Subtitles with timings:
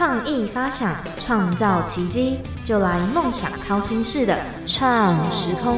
[0.00, 4.34] 创意发想，创造奇迹，就来梦想掏心式的
[4.64, 5.76] 创时空。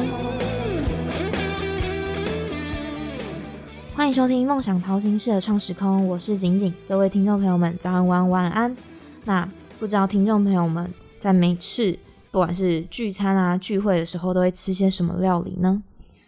[3.93, 6.73] 欢迎收听梦想掏心式的创时空，我是景景。
[6.87, 8.77] 各位听众朋友们，早安、晚安、晚安。
[9.25, 9.45] 那
[9.77, 11.99] 不知道听众朋友们在每次
[12.31, 15.83] 不管是聚餐啊、聚会的时候，都会吃些什么料理呢？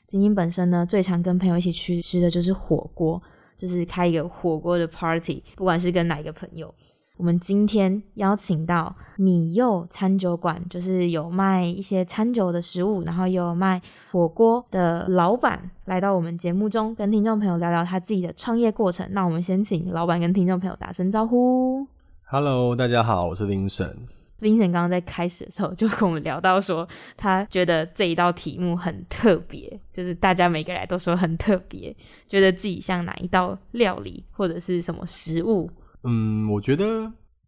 [0.10, 3.24] 景景本身呢，最常跟朋友一起去吃的就是火锅，
[3.58, 6.76] 就是开一个火锅的 party，不管是跟哪一个朋友。
[7.18, 19.08] 我们今天邀请到米柚餐酒馆，就是有卖一些餐酒的食物，然后也有卖火锅的老板来到我们节目中，跟听众朋友聊聊他自己的创业过程。
[19.12, 21.88] 那我们先请老板跟听众朋友打声招呼。
[22.26, 23.96] Hello，大家好，我是林沈。
[24.42, 26.86] Vincent 刚刚在开始的时候就跟我们聊到说，
[27.16, 31.96] 他觉得这一道题目很特别，就是大家每个人都说很特别，
[32.28, 35.72] 觉得自己像哪一道料理或者是什么食物。
[36.06, 37.02] 嗯，我觉得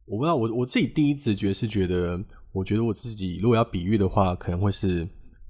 [0.05, 2.19] 我不知道，我我自己第一直觉是觉得，
[2.51, 5.07] 我觉得我自己如果要比喻的话，可能会是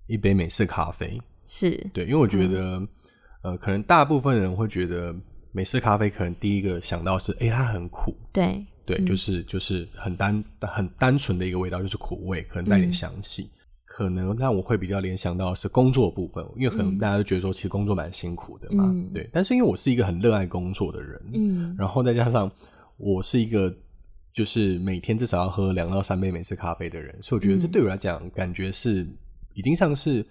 [0.08, 1.20] 一杯美式咖啡。
[1.46, 2.86] 是对，因为我觉得，
[3.44, 5.16] 呃，可能大部分人会觉得
[5.52, 8.14] 美式咖啡可能第一个想到是，哎、它很苦。
[8.34, 13.50] 对，对，就是就是很单很单纯的一个味道，就是苦味，可能带点香气。
[13.86, 19.28] 可能让我会比较联想到是工作部分，因为可能大家都觉得说，其实工作蛮辛苦的嘛，嗯对。
[19.34, 22.52] 但是因为我是一个很热爱工作的人，嗯然后再加上
[22.98, 23.74] 我是一个
[24.34, 29.08] 就是每天至少要喝两到三杯美式咖啡的人，所以我觉得这对我来讲，感觉是
[29.54, 30.26] 已经像是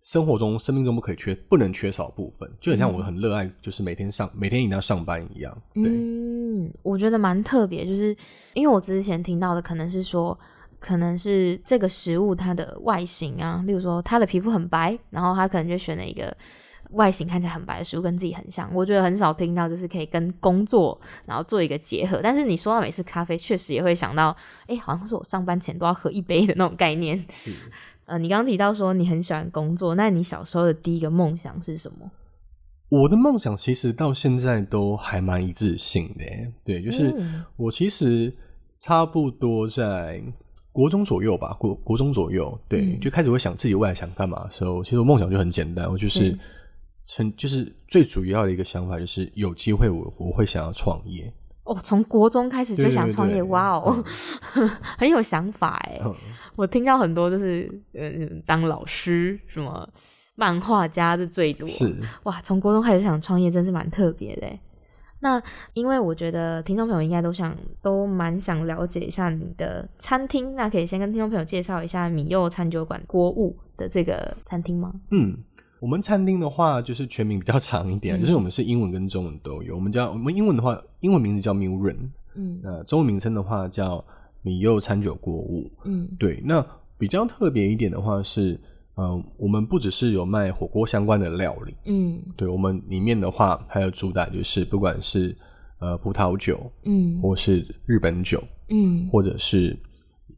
[0.00, 5.62] 生活中、生命中不可以缺、不能缺少部分，就很像我很热爱，就是每天上每天一定要上班一样。
[5.72, 8.16] 对，嗯，我觉得蛮特别，就是
[8.52, 10.38] 因为我之前听到的可能是说，
[10.78, 16.36] 可能是这个食物它的外形啊，例如说它的皮肤很白，然后他可能就选了一个
[16.90, 18.70] 外形看起来很白的食物，跟自己很像。
[18.74, 22.20] 我觉得很少听到就是可以跟工作然后做一个结合。
[22.22, 27.24] 但是你说到美式咖啡，确实也会想到，哎，好像是我上班前都要喝一杯的那种概念。
[27.30, 27.52] 是。
[28.06, 32.10] 呃，你刚刚提到说你很喜欢工作，那你小时候的第一个梦想是什么？
[32.90, 38.30] 我的梦想其实到现在都还蛮一致性的耶，对，就是嗯我其实
[38.76, 40.22] 差不多在
[40.70, 46.38] 国中左右吧，国国中左右，对，嗯就开始会想自己未来想干嘛的时候，其实我梦想就很简单，我就是是
[47.06, 51.32] 成就是最主要的一个想法就是有机会我我会想要创业，
[51.64, 54.02] 哦， 从国中开始就想创业，哇哦，
[54.98, 56.00] 很有想法哎。
[56.04, 56.14] 嗯
[56.56, 58.10] 我听到很多就是呃，
[58.46, 59.88] 当老师什么
[60.36, 61.92] 漫画家是最多，是
[62.22, 64.60] 哇，从国中开始想创业，真是蛮特别的欸。
[65.18, 65.42] 那
[65.72, 74.92] 因为我觉得听众朋友应该都想都蛮想了解一下你的餐厅，那可以先跟听众朋友介绍一下米柚餐酒馆国物的这个餐厅吗？
[75.10, 75.36] 嗯。
[75.84, 78.20] 我们餐厅的话，就是全名比较长一点，嗯。
[78.20, 79.74] 就是我们是英文跟中文都有。
[79.74, 82.58] 我们叫我们英文的话，英文名字叫 Murin，嗯。
[82.62, 84.02] 那中文名称的话叫
[84.40, 85.70] 米柚餐酒锅物。
[85.84, 86.08] 嗯。
[86.18, 88.58] 对，那比较特别一点的话是，
[88.96, 92.18] 嗯、我们不只是有卖火锅相关的料理，嗯。
[92.34, 95.36] 对我们里面的话还有主打就是不管是
[95.80, 97.20] 呃葡萄酒，嗯。
[97.20, 99.06] 或是日本酒，嗯。
[99.12, 99.76] 或者是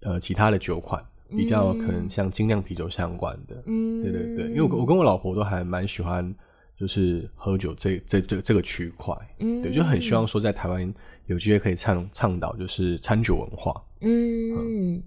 [0.02, 1.00] 呃其他的酒款，
[1.30, 2.10] 比较可能嗯。
[2.10, 3.62] 像精酿啤酒相关的。
[3.66, 6.34] 嗯，对对对，因为我我跟我老婆都还蛮喜欢，
[6.78, 9.62] 就是喝酒这这这这个区块，嗯。
[9.62, 10.94] 对，就很希望说在台湾
[11.26, 13.82] 有机会可以倡倡导就是餐酒文化。
[14.00, 15.02] 嗯，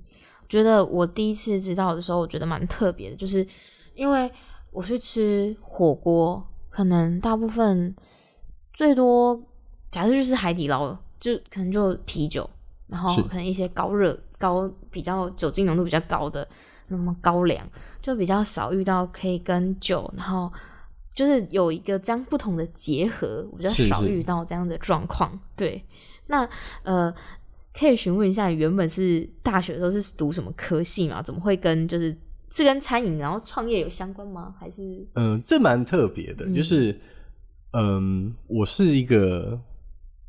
[0.49, 3.45] 觉得我第一次知道的时候，我觉得蛮特别的，就是
[3.93, 4.29] 因为
[4.71, 7.95] 我去吃火锅，可能大部分
[8.73, 9.39] 最多，
[9.91, 12.49] 假设就是海底捞，就可能就啤酒，
[12.87, 16.47] 然后可能一些高热、高比较酒精浓度比较高的，
[16.87, 17.63] 那么高粱，
[18.01, 20.51] 就比较少遇到可以跟酒，然后
[21.13, 25.37] 就是有一个这样不同的结合，我比较少遇到这样的状况。
[25.55, 25.83] 对，
[26.27, 26.47] 那
[26.83, 27.13] 呃，
[27.73, 31.21] 可以询问一下，原本是大学的时候是读什么科系嘛？
[31.21, 32.17] 怎么会跟就是
[32.49, 34.55] 是跟餐饮然后创业有相关吗？
[34.57, 36.97] 还是嗯，这蛮特别的，嗯就是
[37.73, 39.59] 嗯，我是一个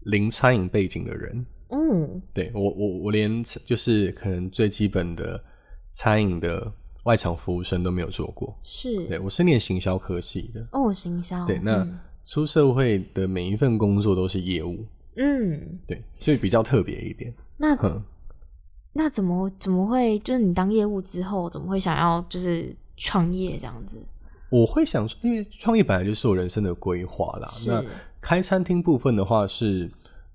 [0.01, 5.43] 零餐饮背景的人，嗯对我我我连就是可能最基本的
[5.91, 6.73] 餐饮的
[7.05, 8.57] 外场服务生都没有做过。
[8.63, 14.85] 是对我是念行销科系的，哦行销对，那嗯出社会的每一份工作都是业务，
[15.17, 17.33] 嗯对，所以比较特别一点。
[17.57, 18.03] 那哼，
[18.93, 23.97] 那怎么怎么会就是你当业务之后怎么会想要就是创业这样子？
[24.51, 27.49] 我会想说，因为创业本来就是我人生的规划啦。
[27.67, 27.85] 那
[28.21, 29.91] 开餐厅部分的话是，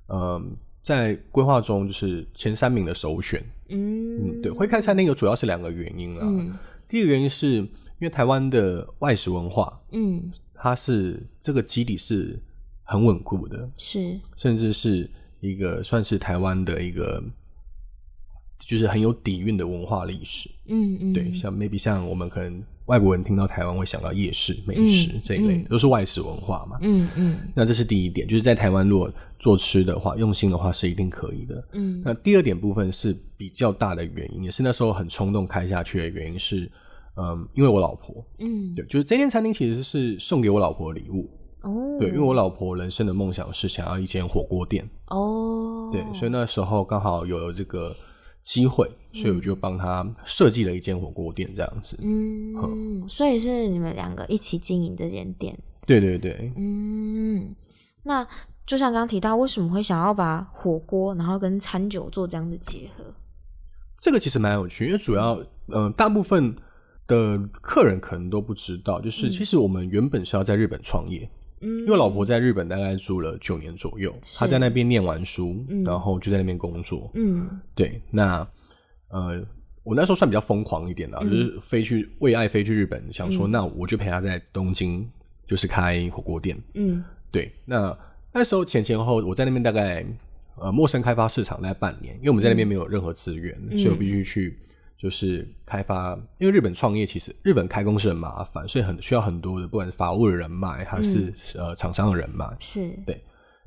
[0.08, 0.56] 嗯、
[0.86, 3.44] 在规划中就是前三名的首选。
[3.70, 6.22] 嗯嗯，对，会开餐厅有主要是两个原因啦。
[6.24, 6.56] 嗯
[6.88, 7.70] 第一个原因是因
[8.02, 12.40] 为台湾的外食文化，嗯它是这个基底是
[12.84, 15.10] 很稳固的，是甚至是
[15.40, 17.24] 一个算是台湾的一个
[18.60, 20.48] 就是很有底蕴的文化历史。
[20.68, 26.78] 嗯嗯，对，像 maybe 像我们可能外国人听到台湾会想到夜市、美食嗯这一类，都是外食文化嘛。
[26.82, 27.38] 嗯嗯。
[27.54, 31.68] 那这是第一点，就是在台湾如果做吃的话，用心的话是一定可以的。
[31.74, 32.02] 嗯。
[32.06, 36.70] 那第二点部分是比较大的原因，也是那时候很冲动开下去的原因是，
[37.18, 41.30] 嗯，因为我老婆，嗯，对，就是这间餐厅其实是送给我老婆的礼物，
[41.62, 47.96] 哦，对，因为我老婆人生的梦想是想要一间火锅店，哦，对，所以那时候刚好有这个
[48.46, 51.98] 机会，所以我就帮他设计了一间火锅店这样子。
[52.04, 55.58] 嗯，所以是你们两个一起经营这间店。
[55.88, 57.56] 对对对，嗯，
[58.04, 58.24] 那
[58.68, 63.04] 就像刚刚提到，为什么会想要把火锅然后跟餐酒做这样的结合？
[63.98, 65.44] 这个其实蛮有趣，因为主要，
[65.74, 66.56] 嗯、大部分
[67.08, 71.28] 的客人可能都不知道，就是其实我们原本是要在日本创业，
[71.66, 77.12] 嗯，因为老婆在日本大概住了九年左右，她在那边念完书，然后就在那边工作。
[77.16, 77.60] 嗯。
[77.74, 78.48] 对，那
[79.10, 79.44] 呃，
[79.84, 85.10] 我那时候算比较疯狂一点的，就是飞去为爱飞去日本，想说那我就陪她在东京，
[85.46, 86.56] 就是开火锅店。
[86.76, 87.04] 嗯。
[87.32, 87.98] 对，那
[88.32, 90.06] 那时候前前后后我在那边大概
[90.58, 94.58] 呃陌生开发市场大概半年，因为我们在那边没有任何资源，所以我必须去
[94.98, 96.18] 就是开发。
[96.38, 102.46] 因为日本创业其实日本开公司很麻烦，所以很需要很多的不管是法务的人脉还是、呃厂商的人脉。
[102.60, 103.24] 是对，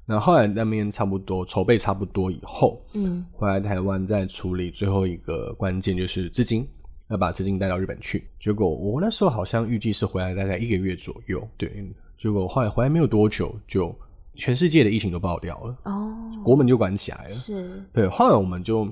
[0.07, 6.69] 那后来那边差不多筹备差不多以后，嗯回来台湾再处理最后一个关键就是资金。
[7.11, 13.99] 要把资金带到日本去，结果我那时候好像预计是回来大概一个月左右，对，结果后来回来没有多久，就
[14.35, 16.15] 全世界的疫情都爆掉了，哦
[16.45, 17.31] 国门就关起来了。
[17.31, 18.87] 是对，后来我们就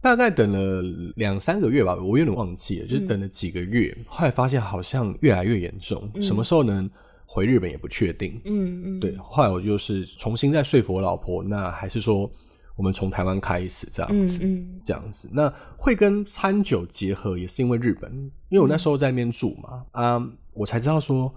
[0.00, 0.82] 大概等了
[1.16, 6.88] 两三个月吧，我有点忘记了，就是等了几个月，后来发现好像越来越严重，什么时候能
[7.26, 8.40] 回日本也不确定。
[8.44, 9.00] 嗯嗯。
[9.00, 12.30] 对，后来我就是重新再说服我老婆，那还是说
[12.76, 14.80] 我们从台湾开始这样嗯子，嗯。
[14.82, 15.28] 这样子。
[15.32, 18.10] 那会跟餐酒结合，也是因为日本，
[18.48, 20.20] 因为我那时候在那边住嘛，啊，
[20.54, 21.32] 我才知道说，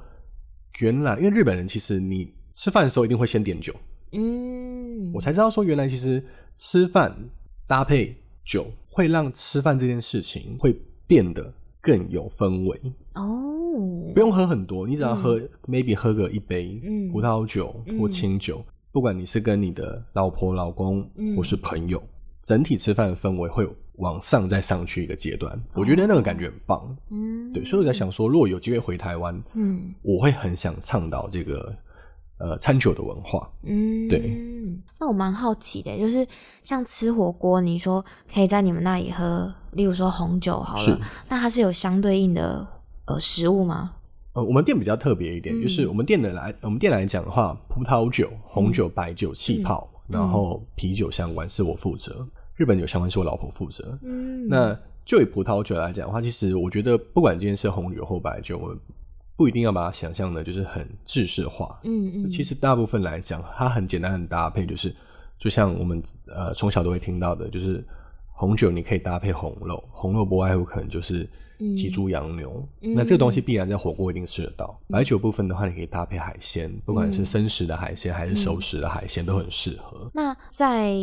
[0.80, 3.75] 原来因为日本人其实你吃饭的时候一定会先点酒，
[4.13, 6.24] 嗯，我才知道说，原来其实
[6.56, 7.13] 吃饭
[7.68, 10.75] 搭配酒会让吃饭这件事情会
[11.07, 12.80] 变得更有氛围。
[13.13, 22.01] 哦不用喝很多，你只要喝、maybe 喝个一杯嗯葡萄酒或清酒，不管你是跟你的老婆、老公嗯或是朋友，
[22.44, 25.60] 整体吃饭的氛围会往上再上去一个阶段。
[25.74, 26.95] 我觉得那个感觉很棒。
[27.10, 31.75] 嗯对，所以我在想说，如果有机会回台湾，嗯我会很想倡导这个
[32.38, 33.50] 呃餐酒的文化。
[33.63, 34.38] 嗯，对。
[35.00, 36.25] 那我蛮好奇的，就是
[36.63, 38.03] 像吃火锅，你说
[38.33, 42.65] 可以在你们那里喝，例如说红酒好了，那它是有相对应的
[43.06, 43.94] 呃食物吗？
[44.33, 52.25] 呃，我们店比较特别一点，嗯就是我们店的来，我们店来讲的话，葡萄酒、红酒、白酒、气泡，嗯然后啤酒相关是我负责，
[52.56, 53.97] 日本酒相关是我老婆负责。
[54.01, 54.75] 嗯那
[55.06, 58.80] 就以葡萄酒来讲的话，其实我觉得不管今天是红酒或白酒，我们
[59.35, 61.80] 不一定要把它想象的就是很制式化。
[61.83, 64.95] 嗯嗯，其实大部分来讲，它很简单的搭配，就是
[65.38, 67.83] 就像我们呃从小都会听到的，就是
[68.31, 71.27] 红酒你可以搭配红肉，红肉不外乎可能就是
[71.75, 74.80] 鸡、猪、羊牛，那这个东西必然在火锅一定吃得到。
[74.89, 80.11] 白酒部分的话，你可以搭配海鲜，不管是生食的海鲜还是熟食的海鲜，都很适合。
[80.13, 80.94] 那在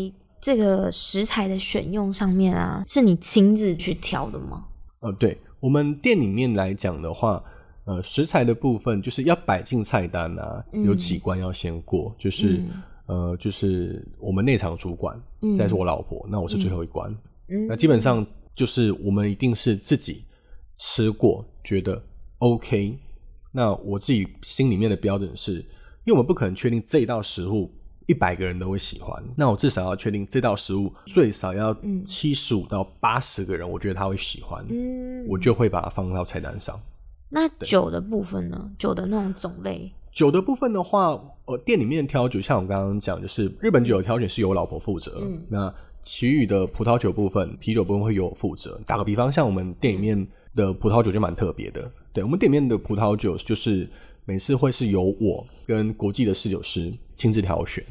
[0.41, 4.67] 这个食材的选用上面啊，是你亲自去挑的吗？
[5.01, 7.43] 呃，对我们店里面来讲的话，
[7.91, 12.63] 呃，食材的部分就是要摆进菜单啊，有几关要先过，就是、
[13.07, 15.21] 呃，就是我们内场主管，
[15.59, 17.11] 再是我老婆，那我是最后一关。
[17.49, 20.25] 嗯那基本上就是我们一定是自己
[20.77, 22.01] 吃过，觉得
[22.39, 22.97] OK。
[23.51, 25.55] 那我自己心里面的标准是，
[26.05, 27.69] 因为我们不可能确定这一道食物
[28.07, 36.81] 一百个人都会喜欢，那我至少要确定这道食物最少要七十五到八十个人，我觉得他会喜欢，嗯，我就会把它放到菜单上。
[37.31, 38.71] 那酒的部分呢？
[38.79, 45.73] 酒的那种种类，酒的部分的话，呃，店里面挑酒，像我刚刚讲，就是日本酒的挑选是由我老婆负责，那
[46.03, 48.81] 其余的葡萄酒部分、啤酒部分会由我负责。
[48.85, 53.89] 打个比方，像我们店里面的葡萄酒就蛮特别的，对我们店里面的葡萄酒就是
[54.25, 57.85] 每次会是由我跟国际的侍酒师亲自挑选。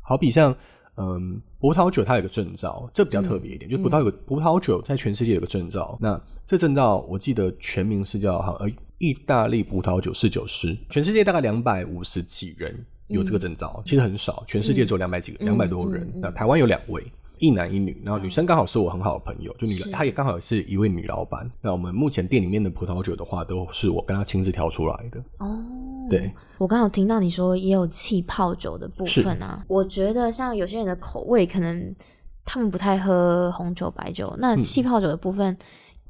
[0.00, 0.54] 好比像，
[0.96, 5.98] 嗯，葡萄酒它有个证照，这比较特别一点，就葡萄有个葡萄酒在全世界有个证照。
[6.00, 12.74] 那这证照我记得全名是叫好呃意大利葡萄酒侍酒师，全世界大概两百五十几人
[13.08, 16.10] 有这个证照，其实很少，全世界只有两百几个，两百多人。
[16.16, 17.02] 那台湾有两位。
[17.38, 21.50] 一男一女，然后女生刚好是我很好的朋友，就女，她也刚好是一位女老板。
[21.60, 25.20] 那我们目前店里面的葡萄酒的话，都是我跟她亲自挑出来的。
[25.38, 25.60] 哦，
[26.12, 31.94] 对，我刚好听到你说也有气泡酒的部分啊，我觉得像有些人的口味可能
[32.44, 35.56] 他们不太喝红酒、白酒，那嗯气泡酒的部分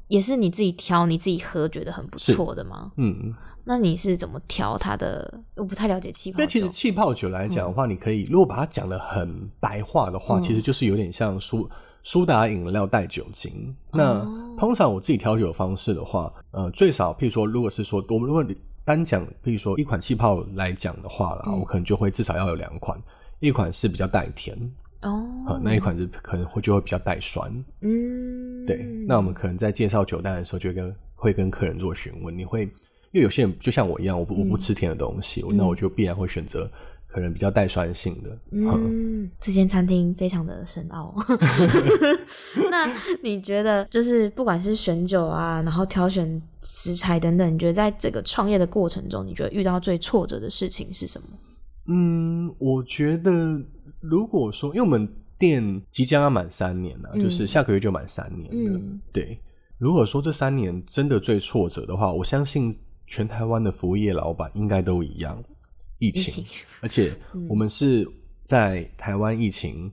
[0.09, 2.91] 也是你自己挑、你自己喝，觉得很不错的吗？
[2.97, 3.33] 嗯，
[3.63, 5.39] 那你是怎么调它的？
[5.55, 6.41] 我不太了解气泡酒。
[6.41, 11.69] 因为其实气泡酒来讲的话，你可以如果把它讲的很白话的话，嗯其实就是有点像苏
[12.03, 13.73] 苏打饮料带酒精。
[13.91, 18.43] 那哦通常我自己调酒的方式的话，呃，最少譬如说，如果是说我们如果
[18.85, 21.59] 单讲，比如说一款气泡来讲的话啦，嗯。
[21.59, 22.99] 我可能就会至少要有两款，
[23.39, 24.57] 一款是比较带甜，
[25.01, 27.51] 哦，呃，那一款是可能会就会比较带酸。
[27.81, 32.63] 嗯，对，那我们可能在介绍酒单的时候，就会跟会跟客人做询问，你会
[33.11, 36.69] 因为有些人就像我一样，我不我不吃甜的东西，那我就必然会选择
[37.13, 38.29] 可能比较带酸性的。
[38.51, 38.67] 嗯，
[39.23, 41.13] 嗯，这间餐厅非常的深奥。
[42.71, 42.89] 那
[43.21, 51.27] 你觉得，就是不管是选酒啊，然后挑选食材等等，你觉得在这个创业的过程中，你觉得遇到最挫折的事情是什么？
[51.85, 53.61] 嗯，我觉得
[53.99, 58.79] 如果说，因为我们店即将要满三年了、嗯就是下个月就满三年了。
[58.79, 59.39] 嗯对，
[59.77, 65.43] 如果说这三年真的最挫折的话，我相信全台湾的服务业老板应该都一样，
[66.07, 66.43] 疫情，
[66.81, 67.13] 而且
[67.47, 68.05] 我们是
[68.43, 69.89] 在台湾疫情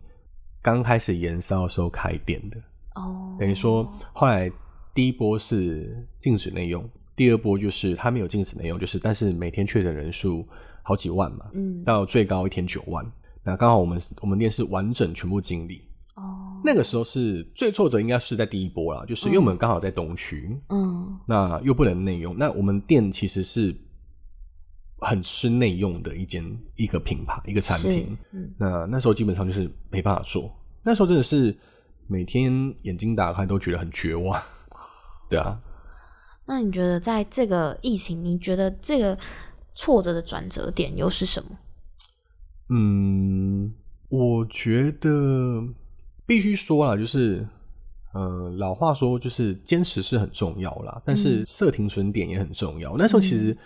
[0.60, 2.56] 刚开始延烧的时候开店的，
[2.96, 4.50] 哦，等于说后来
[4.92, 10.44] 第一波是禁止内用，第二波就是他没有禁止内用，就是但是每天确诊人数
[10.82, 13.06] 好几万嘛，嗯，到最高一天九万。
[13.44, 15.80] 那刚好我们我们店是完整全部经历，
[16.16, 21.18] 哦，那个时候是最挫折，应该是在第一波啦，就是因为我们刚好在东区，嗯。
[21.26, 23.72] 那又不能内用，那我们店其实是
[25.00, 26.44] 很吃内用的一间
[26.76, 28.52] 一个品牌一个产品，嗯。
[28.58, 31.56] 那那时候基本上就是没办法做，那时候真的是
[32.06, 32.52] 每天
[32.82, 34.40] 眼睛打开都觉得很绝望，
[35.30, 35.60] 对啊，
[36.46, 39.16] 那你觉得在这个疫情，你觉得这个
[39.74, 41.50] 挫折的转折点又是什么？
[42.68, 43.72] 嗯，
[44.08, 45.62] 我觉得
[46.26, 47.46] 必须说啊，就是，
[48.12, 52.96] 呃，老话说就是坚持是很重要啦，但是设停损点也很重要。
[52.96, 53.56] 那时候其实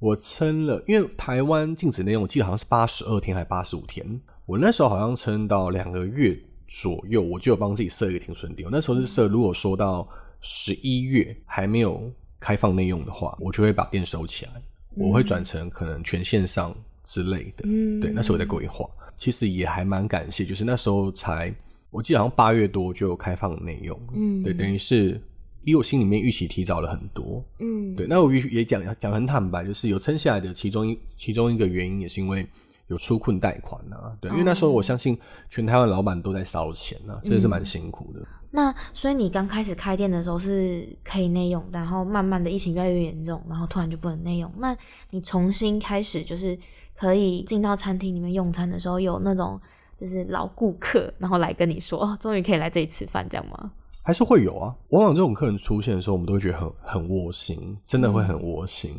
[0.00, 8.66] 我撑了，因为台湾禁止内用，我记得好像是八十二天还八十五天，我那时候好像撑到两个月左右，我就有帮自己设一个停损点。
[8.66, 10.08] 我那时候是设，如果说到
[10.40, 14.52] 十一月还没有开放内用的话，我就会把店收起来，
[14.96, 17.64] 我会转成可能全线上之类的。
[17.64, 18.00] 嗯。
[18.00, 18.88] 对，那时候我在规划，
[19.18, 21.54] 其实也还蛮感谢，就是那时候才，
[21.90, 24.42] 我记得好像八月多就开放内用，嗯。
[24.42, 25.20] 对，等于是
[25.64, 27.44] 比我心里面预期提早了很多。
[27.58, 32.46] 嗯，对，那我也也讲讲很坦白，就是有撑下来的其中一其中一个原因，也是因为
[32.88, 38.20] 有出困贷款啊，对，因为那时候我相信全台湾老板都在烧钱啊，真的是蛮辛苦的。
[38.52, 44.52] 那所以你刚开始开店的时候是可以内用，然后慢慢的疫情越来越严重，然后突然就不能内用。
[44.58, 44.76] 那
[45.10, 46.58] 你重新开始就是
[46.96, 49.60] 可以进到餐厅里面用餐的时候，有那种
[49.96, 53.70] 就是老顾客，然后来跟你说哦，终于可以来这里吃饭，这样吗？
[54.02, 58.94] 还是会有啊，往往这种客人出现的时候，我们都会觉得很很窝心，真的会很窝心。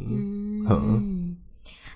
[0.70, 1.36] 嗯，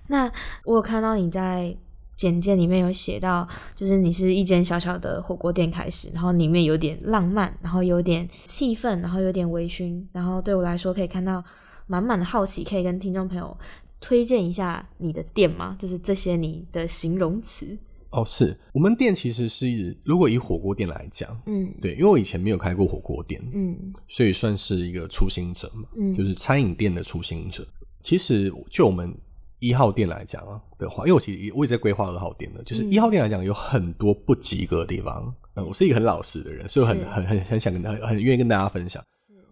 [0.07, 0.31] 那
[0.65, 1.75] 我有看到你在
[2.15, 11.43] 简介里面有写到，就是你是一间小小的火锅店开始，然后里面有点浪漫，然后有点气氛，然后有点微醺，然后对我来说可以看到
[11.87, 13.55] 满满的好奇，可以跟听众朋友
[14.01, 15.77] 推荐一下你的店吗？
[15.79, 17.77] 就是这些你的形容词。
[18.15, 27.67] 哦，是我们店其实是如果以火锅店来讲，嗯对，因为我以前没有开过火锅店，嗯所以算是一个初心者嘛，嗯就是餐饮店的初心者。
[28.01, 29.13] 其实就我们
[29.59, 35.33] 一号店来讲啊的话，因为我其实我也在规划二号店的，就是嗯一号店来讲有很多不及格的地方。
[35.55, 39.03] 嗯，我是一个很老实的人，所以我很很很很想跟大家很愿意跟大家分享。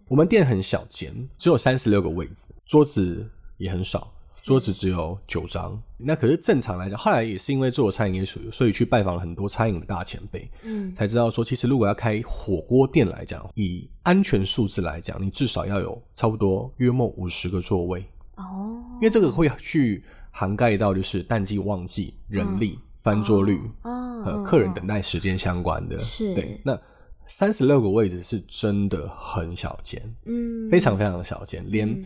[0.06, 4.12] 我们店很小间，只有三十六个位置，桌子也很少，
[4.42, 5.80] 桌子只有九张。
[5.96, 10.94] 那可是正常来讲，后来也是因为做餐饮业，所以去拜访了很多餐饮的大前辈，嗯。
[10.96, 18.04] 才知道说，其实如果要开火锅店来讲，以安全数字来讲，你至少要有差不多约莫五十个座位，
[18.36, 24.22] 哦，因为这个会去涵盖到就是淡季、旺季、人力、翻桌率、哦。
[24.24, 25.98] 呃客人等待时间相关的。
[25.98, 26.34] 是。
[26.34, 26.78] 对，那
[27.26, 30.68] 三十六个位置是真的很小间，嗯。
[30.70, 32.04] 非常非常的小间，连嗯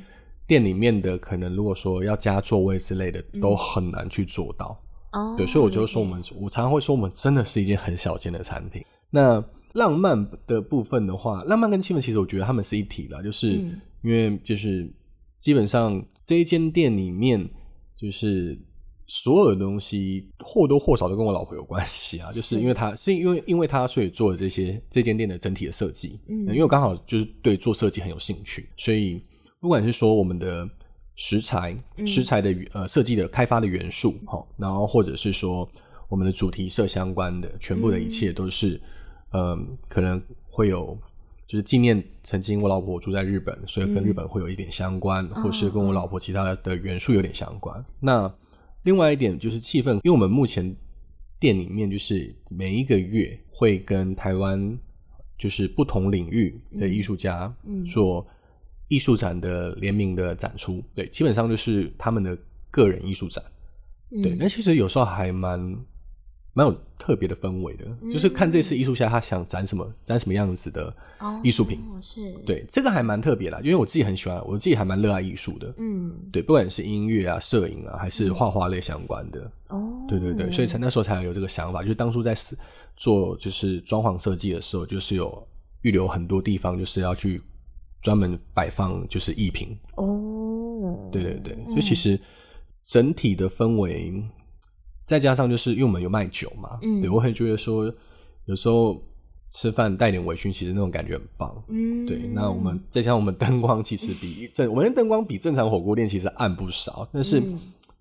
[0.49, 4.77] 店里面的可能如果说要加座位之类的，都很难去做到。
[5.13, 8.85] 哦，对，所以我就理说我们，我常常会说我们真的是一间很小间的餐厅。
[9.11, 9.43] 那
[9.75, 13.81] 浪漫的部分的话，浪漫跟气氛其实我觉得他们是一体的，就是嗯。
[14.03, 14.89] 因为就是
[15.41, 17.49] 基本上这一间店里面，
[17.97, 18.57] 就是
[19.09, 22.61] 所有的东西或多或少都跟我老婆有关系啊，就是是。
[22.61, 26.47] 因为她是因为因为她所以做了这些这间店的整体的设计，嗯。
[26.47, 29.21] 因为我刚好就是对做设计很有兴趣，所以
[29.61, 30.69] 不管是说我们的
[31.17, 32.07] 食材、嗯。
[32.07, 35.69] 食材的呃设计的开发的元素，好、然后或者是说
[36.09, 38.81] 我们的主题色相关的，全部的一切都是、
[39.33, 40.97] 嗯，可能会有
[41.47, 47.85] 就是纪念曾经我老婆住在日本，所以跟日本会有一点相关，或是跟我老婆其他的元素有点相关。
[48.01, 48.33] 那
[48.85, 50.75] 另外一点就是气氛，因为我们目前
[51.41, 54.79] 店里面就是每一个月会跟台湾
[55.37, 57.53] 就是不同领域的艺术家
[57.91, 58.27] 做
[58.89, 62.37] 艺术展的联名的展出，对，基本上就是他们的
[62.71, 63.45] 个人艺术展。
[64.11, 65.61] 对，那其实有时候还蛮
[66.55, 70.93] 蛮有特别的氛围的，就是看这次艺术家他想展什么，展什么样子的
[71.43, 71.79] 艺术品。
[72.01, 75.73] 是，对，这个还蛮特别啦，因为我自己很喜欢，我自己还蛮热爱艺术的。
[75.77, 79.53] 嗯，对，不管是音乐啊、摄影啊，还是画画类相关的。
[79.69, 82.35] 哦，对对对，所以才那时候才有这个想法，就是当初在
[82.97, 85.47] 做就是装潢设计的时候，就是有
[85.83, 87.41] 预留很多地方，就是要去
[88.03, 89.77] 专门摆放就是艺品。
[89.97, 92.19] 哦，对对对，所以其实。
[92.91, 94.15] 整体的氛围，
[95.07, 97.85] 再加上就是因为我们有卖酒嘛，嗯，对我很觉得说，
[98.47, 98.99] 有时候
[99.51, 102.17] 吃饭带点微醺，其实那种感觉很棒，嗯，对。
[102.33, 107.43] 那我们再加上我们灯光，其实比正我们的灯光比正常火锅店其实暗不少，但是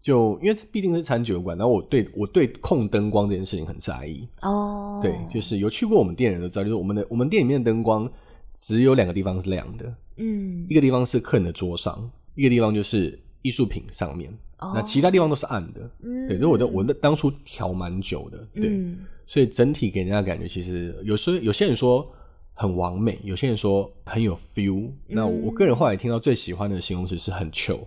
[0.02, 8.10] 就因为毕竟是餐酒馆，然后我对我对控灯光这件事情很在意哦，对，就是有去过我们店人都知道，就是我们的我们店里面的灯光
[8.60, 14.36] 只有两个地方是亮的，嗯，一个地方是客人的桌上，一个地方就是艺术品上面。
[14.74, 15.88] 那其他地方都是暗的，
[16.28, 18.96] 对，所以我的我的当初调蛮久的，对，
[19.28, 22.12] 所以整体给人家感觉其实有时候有些人说
[22.54, 24.90] 很完美，有些人说很有 feel。
[25.06, 27.82] 那我个人后来听到最喜欢的形容词是很 chill。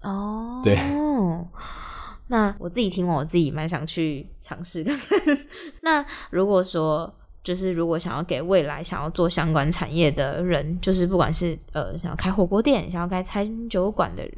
[0.00, 0.78] 哦，对。
[2.28, 4.90] 那我自己听完，我自己蛮想去尝试的。
[5.82, 7.14] 那如果说
[7.46, 14.28] 就是如果想要给未来想要做相关产业的人，就是不管是呃想要开火锅店、想要开餐酒馆的。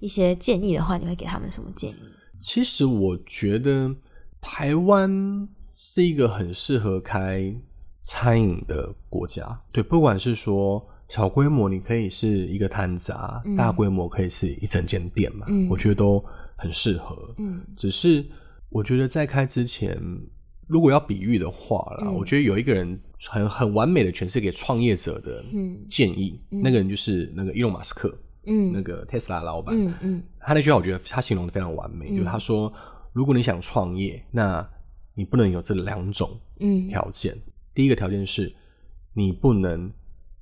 [0.00, 1.96] 一些建议的话，你会给他们什么建议？
[2.38, 3.94] 其实我觉得
[4.38, 7.54] 台湾是一个很适合开
[8.02, 9.62] 餐饮的国家。
[9.72, 15.46] 对，不管是说小规模，你可以是一个摊杂；大规模可以是一整间店嘛。
[15.48, 16.22] 嗯，我觉得都
[16.54, 17.34] 很适合。
[17.38, 18.22] 嗯，只是
[18.68, 19.98] 我觉得在开之前，
[20.66, 22.98] 如果要比喻的话啦，我觉得有一个人
[23.28, 25.44] 很很完美的诠释给创业者的
[25.88, 28.16] 建议，那个人就是那个伊隆马斯克。
[28.46, 32.70] 嗯，那个特斯拉老板，嗯嗯，他那句话我觉得他形容的非常完美，就是他说，
[33.14, 34.68] 如果你想创业，那
[35.14, 37.34] 你不能有这两种嗯条件。
[37.72, 38.54] 第一个条件是，
[39.14, 39.90] 你不能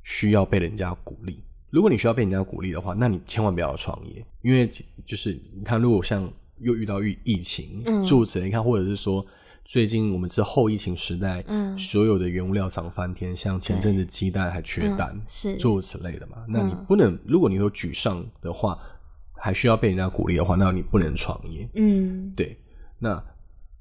[0.02, 1.44] 需要被人家鼓励。
[1.70, 4.68] 如果你需要被人家鼓励的话，那你千万不要创业，因为
[5.06, 9.24] 就是你看，如果像又遇到疫疫情，诸如此类，你看，或者是说。
[9.64, 15.56] 最近我们是后疫情时代，嗯，所有的原物料涨翻天，像前阵子鸡蛋还缺蛋，是。
[15.56, 16.44] 诸如此类的嘛？
[16.48, 18.78] 那你不能，如果你有沮丧的话，
[19.32, 21.66] 还需要被人家鼓励的话，那你不能创业。
[21.74, 22.58] 嗯，对。
[22.98, 23.22] 那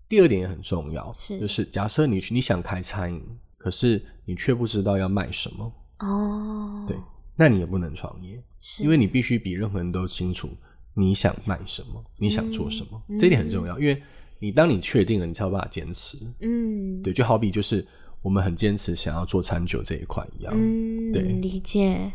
[0.07, 1.39] 第二点也很重要，是。
[1.39, 3.21] 就是假设你你想开餐饮，
[3.57, 5.73] 可是你却不知道要卖什么。
[5.99, 6.95] 哦，对，
[7.35, 8.41] 那你也不能创业，
[8.79, 10.49] 因为你必须比任何人都清楚
[10.93, 14.01] 你想卖什么，你想做什么，这一点很重要，因为。
[14.41, 16.17] 你当你确定了，你才有办法坚持。
[16.39, 17.85] 嗯，对，就好比就是
[18.23, 20.51] 我们很坚持想要做餐酒这一块一样。
[20.53, 22.11] 嗯，对，理解。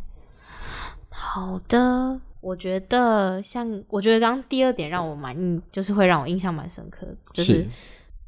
[1.08, 7.64] 好的，我觉得像我觉得刚刚第二点让我蛮印，就是会让我印象蛮深刻，就是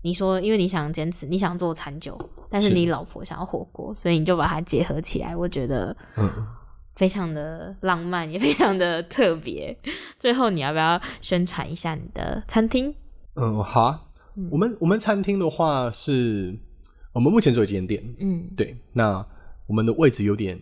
[0.02, 2.16] 你说因为你想坚持，你想做餐酒，
[2.48, 5.34] 但是你老婆想要火锅，所以你就把它结合起来。
[5.34, 6.30] 我觉得嗯，
[6.94, 9.76] 非常的浪漫，也非常的特别。
[10.20, 12.94] 最后，你要不要宣传一下你的餐厅？
[13.40, 14.05] 嗯，好啊。
[14.51, 16.57] 我们我们餐厅的话是，
[17.12, 18.03] 我们目前只有一间店。
[18.20, 18.77] 嗯，对。
[18.92, 19.27] 那
[19.66, 20.57] 我们的位置有点，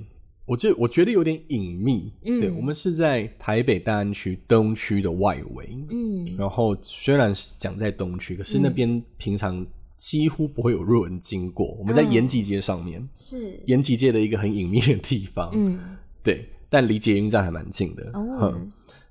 [0.47, 2.11] 我觉我觉得有点隐秘。
[2.25, 5.79] 嗯，对，我们是在台北大安区东区的外围。
[5.91, 9.65] 嗯，然后虽然是讲在东区，可是那边平常
[9.99, 11.67] 几乎不会有路人经过。
[11.79, 15.51] 我们在延吉街上面，是延吉街的一个很隐秘的地方。
[15.53, 15.79] 嗯，
[16.25, 18.11] 对，但离捷运站还蛮近的。
[18.15, 18.59] 哦，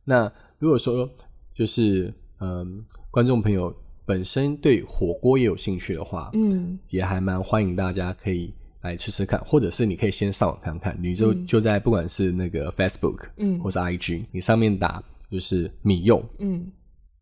[0.06, 1.08] 那如果说
[1.54, 2.12] 就是。
[2.40, 3.74] 嗯，观众朋友
[4.06, 16.72] 本身对火锅也有兴趣的话，嗯，也还蛮欢迎大家可以来吃吃看，或者是你可以先上网看看，你就就在不管是那个 Facebook，嗯，或是 IG，你上面打就是米柚，嗯，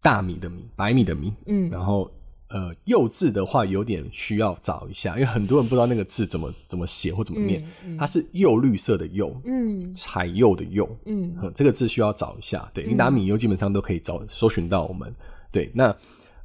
[0.01, 2.11] 大米的米，白米的米，嗯，然后。
[2.53, 7.67] 呃，幼字的话有点需要找一下，因为很多人不知道那个字怎么怎么写或怎么念。
[7.97, 12.69] 它是柚绿色的柚，嗯，彩釉的釉，嗯，这个字需要找一下。
[12.71, 15.11] 对你打米柚，基本上都可以找搜寻到我们。
[15.51, 15.95] 对，那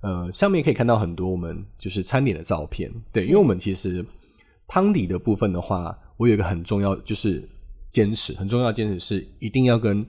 [0.00, 2.90] 呃，上面可以看到很多我们就是餐点的照片。
[3.12, 4.02] 对，因为我们其实
[4.66, 7.46] 汤底的部分的话，我有一个很重要就是
[7.90, 10.06] 坚持，很重要坚持是一定要跟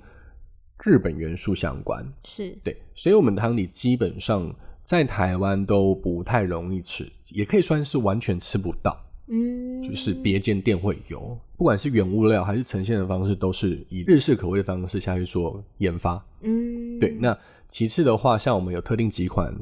[0.85, 2.09] 日本元素相关。
[2.23, 4.55] 是对，所以我们汤底基本上。
[4.89, 8.99] 在台湾都不太容易吃，也可以算是完全吃不到。
[9.27, 16.19] 嗯，就是别间店会有，不管是原物料还是呈现的方式，都是以日式口味的方式下去做研发。
[16.41, 19.55] 嗯，对，那其次的话，像我们有特定几款，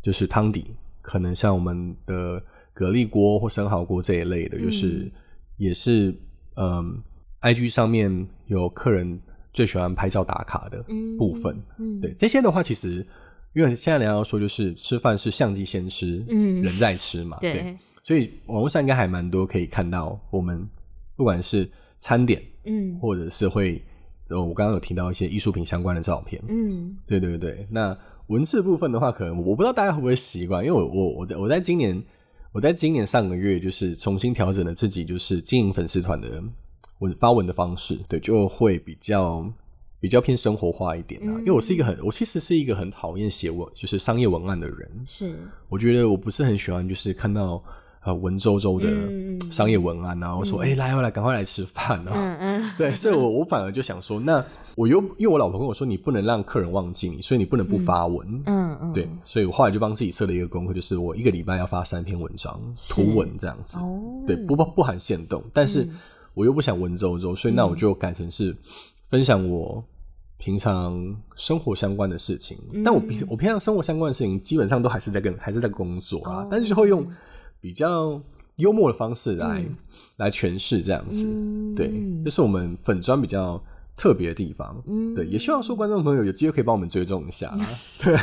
[0.00, 0.64] 就是汤底，
[1.02, 5.12] 可能像我们的蛤蜊锅或生蚝锅这一类的，就是
[5.58, 6.18] 也是
[6.56, 7.02] 嗯
[7.42, 9.20] ，IG 上面有客人
[9.52, 10.82] 最喜欢拍照打卡的
[11.18, 11.54] 部分。
[11.76, 13.06] 嗯，对这些的话，其实
[13.52, 16.62] 因为现在人家说就是吃饭是相机先吃，嗯。
[16.62, 20.68] 人在吃嘛，对，所以网络上应该还蛮多可以看到我们
[21.16, 22.98] 不管是餐点，嗯。
[23.00, 23.82] 或者是会，
[24.28, 26.96] 呃，我刚刚有提到一些艺术品相关的照片，嗯。
[27.06, 27.66] 对对对。
[27.70, 27.96] 那
[28.28, 32.00] 文字部分的话，可能我不知道大家会不会习惯，因为我我我在我在今年
[32.52, 36.40] 我在今年上个月就是重新调整了自己就是经营粉丝团的
[37.00, 39.52] 文发文的方式，对，就会比较
[40.00, 41.38] 比较偏生活化一点啊。
[41.40, 45.36] 因为我是一个很我其实是一个很讨厌写文就是商业文案的人，是，
[45.68, 47.62] 我觉得我不是很喜欢就是看到
[48.02, 52.70] 呃文绉绉嗯的商业文案啊，我说哎、来来赶快来吃饭啊，嗯嗯。
[52.78, 54.42] 对，所以我我反而就想说，那
[54.74, 58.42] 我又因为我老婆跟我说，你不能让客人忘记你，所以你不能不发文。
[58.46, 62.58] 嗯嗯，对，所以我后来就帮自己设了一个功课，就是我一个礼拜要发三篇文章，
[62.88, 63.76] 图文这样子。
[63.78, 65.86] 哦，嗯对，不不不含限动，但是
[66.32, 68.56] 我又不想文绉绉，所以那我就改成是
[69.08, 69.84] 分享我
[70.42, 72.56] 平常生活相关的事情。
[72.72, 77.06] 嗯但我平我平常生活相关的事情，基本上都还是在跟还是在工作啊，哦但是就会用
[77.60, 78.18] 比较
[78.56, 79.62] 幽默的方式来、
[80.16, 81.26] 来诠释这样子。
[81.28, 81.92] 嗯对，
[82.24, 83.62] 这是我们粉砖比较
[83.94, 84.82] 特别的地方。
[84.86, 87.68] 嗯对，也希望说观众朋友有机会可以帮我们追踪一下啊。
[88.02, 88.16] 对，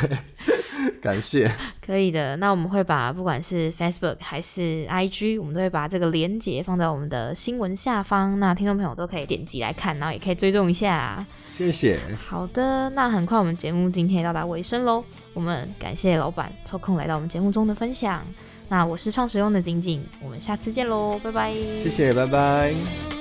[1.00, 1.50] 感谢。
[1.84, 11.24] 可以的，那我们会把不管是 Facebook 还是 IG，我们都会把这个连接放在我们的新闻下方，那听众朋友都可以点击来看，然后也可以追踪一下。
[11.56, 15.02] 谢谢，好的，那很快我们节目今天也到达尾声喽，
[15.34, 18.24] 我们感谢老板抽空来到我们节目中的分享。
[18.68, 21.52] 那我是创实用的景景，我们下次见喽，拜拜。
[21.52, 23.17] 谢谢，拜拜。